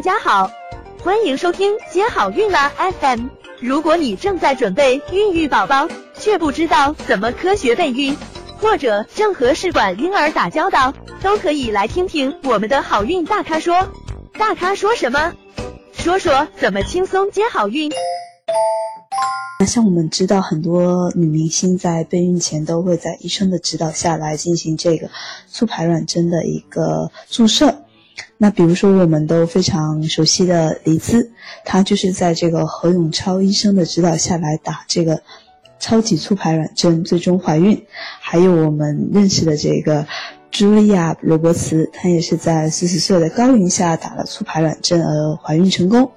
[0.00, 0.50] 大家好，
[1.02, 3.26] 欢迎收听接好运啦 FM。
[3.60, 8.16] 如果你正在准备孕育宝宝，却不知道怎么科学备孕，
[8.58, 13.92] 或者正和试管婴儿打交道，都可以来听听我们的好运大咖说。
[14.38, 15.34] 大咖说什么？
[15.92, 17.92] 说说怎么轻松接好运。
[19.58, 25.10] 那像我们知道，很多女明星在备孕前都会在医生的指导下来进行这个
[25.46, 27.82] 促排卵针的一个注射。
[28.38, 31.30] 那比如说，我们都非常熟悉的黎姿，
[31.64, 35.22] 她就是在这个何永超医生的指导下来打这个
[35.78, 37.84] 超级促排卵针，最终怀孕。
[38.20, 40.06] 还有我们认识的这个
[40.50, 46.10] 茱莉亚·罗伯茨，她也是在四十岁的高龄下打了促排卵针而怀孕成功。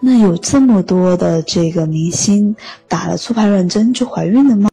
[0.00, 2.56] 那有这么多的这个明星
[2.88, 4.68] 打了促排卵针就怀孕了吗？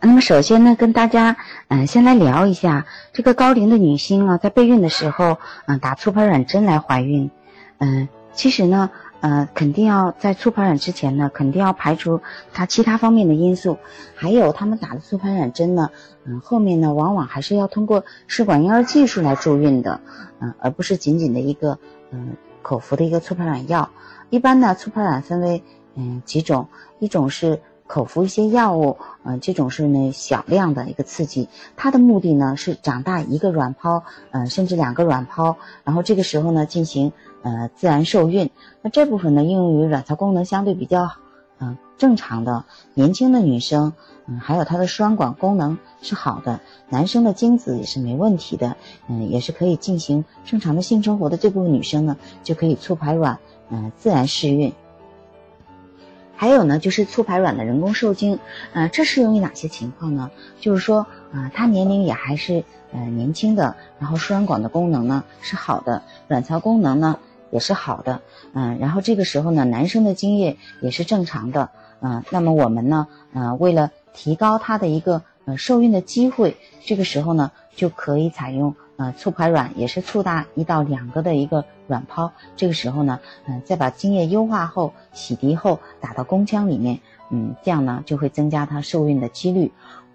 [0.00, 7.32] 那么首先呢，跟大家嗯先来聊一下这个高龄的女性啊，在备孕的时候嗯打促排卵针来怀孕，
[7.78, 12.20] 嗯其实呢呃肯定要在促排卵之前呢，肯定要排除
[12.52, 13.76] 它其他方面的因素，
[14.14, 15.90] 还有他们打的促排卵针呢，
[16.24, 20.00] 嗯后面呢往往还是要通过试管婴儿技术来助孕的，
[20.38, 21.76] 嗯而不是仅仅的一个
[22.12, 23.90] 嗯口服的一个促排卵药。
[24.30, 25.64] 一般呢促排卵分为
[25.96, 26.68] 嗯几种，
[27.00, 27.60] 一种是。
[27.88, 38.50] 口服一些药物，嗯，这种是呢小量的一个刺激，它的目的呢是长大一个卵泡，嗯，甚至两个卵泡，然后这个时候呢进行呃自然受孕。
[38.82, 41.10] 那这部分呢应用于卵巢功能相对比较
[41.58, 43.94] 嗯正常的年轻的女生，
[44.26, 48.76] 嗯，还有她的输卵管功能是好的，男生的精子也是没问题的，
[49.08, 53.38] 嗯，也是可以进行正常的性生活的这部分女生呢就可以促排卵，
[53.70, 54.74] 嗯，自然试孕。
[56.40, 58.38] 还有呢，就是促排卵的人工受精，
[58.72, 60.30] 呃，这适用于哪些情况呢？
[60.60, 67.18] 就是说，啊，他年龄也还是呃年轻的，然后输卵管的功能呢是好的，卵巢功能呢
[67.50, 68.22] 也是好的，
[68.52, 71.70] 嗯，然后这个时候呢，男生的精液也是正常的，
[72.00, 78.76] 嗯，那么我们呢，呃，为了提高他的一个呃受孕的机会，这个时候呢，就可以采用。
[78.98, 86.98] 呃，促排卵也是促大一到两个的一个卵泡，这个时候呢，嗯，再把精液优化后、洗涤后打到宫腔里面，
[87.30, 89.70] 嗯，这样呢就会增加它受孕的几率。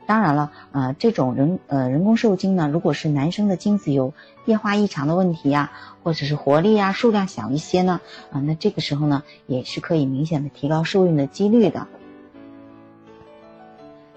[0.05, 5.71] 当然了，呃，这种人呃人工受精呢，如果是男生的精子有液化异常的问题呀，
[6.03, 8.01] 或者是活力呀、数量小一些呢，
[8.33, 11.87] 啊，那这个时候呢，也是可以明显的提高受孕的几率的。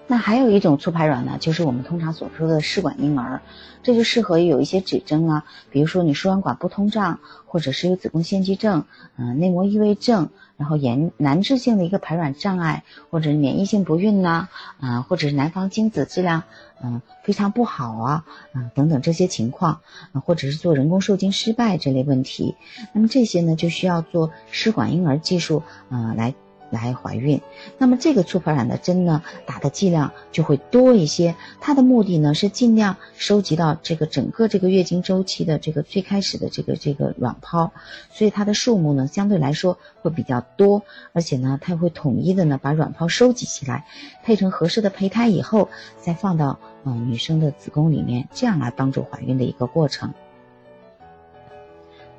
[0.09, 3.41] 那还有一种促排卵呢，就是我们通常所说的试管婴儿，
[3.83, 8.85] 这就适合于有一些指征啊，比如说你输卵管不通畅，或者是有子宫腺肌症，
[9.17, 14.47] 嗯，内膜异位症，然后炎难治性的一个排卵障碍，或者是免疫性不孕呐，
[14.79, 16.43] 啊，或者是男方精子质量
[16.81, 19.81] 嗯非常不好啊，啊等等这些情况，
[20.13, 22.55] 啊，或者是做人工受精失败这类问题，
[22.93, 26.33] 那么这些呢就需要做试管婴儿技术，嗯来。
[26.69, 27.41] 来怀孕，
[27.77, 31.35] 那么这个促排卵的针呢，打的剂量就会多一些。
[31.61, 37.71] 它的目的呢是尽量收集到这个整个这个月经周期的这个最开始的这个这个卵泡，
[38.11, 40.83] 所以它的数目呢相对来说会比较多，
[41.13, 43.85] 而且呢它会统一的呢把卵泡收集起来，
[44.23, 45.69] 配成合适的胚胎以后，
[46.01, 50.13] 再放到嗯女生的子宫里面，这样来帮助怀孕的一个过程。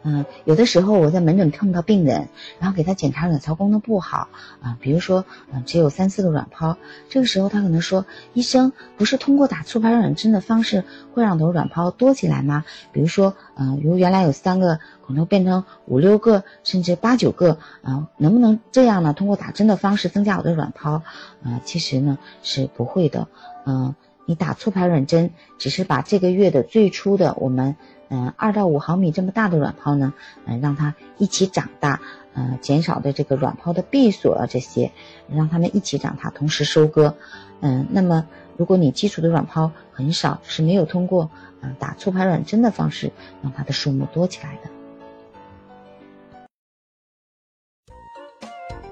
[0.08, 4.28] 嗯，有的时候我在门诊碰到病人，然后给他检查卵巢功能不好
[4.62, 6.78] 啊，比如说嗯只有三四个卵泡，
[7.10, 12.64] 这个时候他可能说，医生不是通过打促排卵针的方式会让我的卵泡多起来吗？
[12.90, 19.12] 比如说嗯，如原来有三个，可能变成五六个，甚至八九个啊，能不能这样呢？
[19.12, 21.02] 通过打针的方式增加我的卵泡？
[21.44, 23.28] 啊，其实呢是不会的，
[23.66, 23.94] 嗯，
[24.28, 27.76] 你打促排卵针只是把这个月的最初的我们。
[28.10, 30.12] 嗯，二到五毫米这么大的卵泡呢，
[30.44, 32.00] 嗯，让它一起长大，
[32.34, 34.92] 嗯，减少的这个卵泡的闭锁啊这些，
[35.30, 37.16] 让它们一起长大，同时收割，
[37.60, 38.26] 嗯，那么
[38.58, 41.30] 如果你基础的卵泡很少，是没有通过
[41.62, 43.12] 嗯打促排卵针的方式
[43.42, 44.77] 让它的数目多起来的。